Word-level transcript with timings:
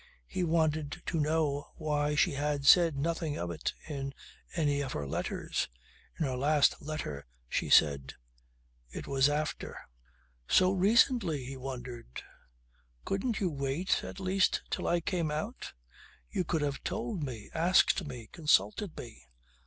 He 0.25 0.43
wanted 0.43 1.03
to 1.05 1.19
know 1.19 1.73
why 1.75 2.15
she 2.15 2.31
had 2.31 2.65
said 2.65 2.95
nothing 2.97 3.37
of 3.37 3.51
it 3.51 3.71
in 3.87 4.15
any 4.55 4.81
of 4.81 4.93
her 4.93 5.05
letters; 5.05 5.67
in 6.19 6.25
her 6.25 6.35
last 6.35 6.81
letter. 6.81 7.27
She 7.47 7.69
said: 7.69 8.15
"It 8.89 9.05
was 9.05 9.29
after." 9.29 9.77
"So 10.47 10.71
recently!" 10.71 11.45
he 11.45 11.55
wondered. 11.55 12.23
"Couldn't 13.05 13.39
you 13.39 13.51
wait 13.51 14.03
at 14.03 14.19
least 14.19 14.63
till 14.71 14.87
I 14.87 15.01
came 15.01 15.29
out? 15.29 15.73
You 16.31 16.45
could 16.45 16.63
have 16.63 16.83
told 16.83 17.21
me; 17.21 17.51
asked 17.53 18.03
me; 18.07 18.25
consulted 18.31 18.97
me! 18.97 19.27